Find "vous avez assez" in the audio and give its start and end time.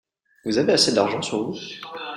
0.45-0.93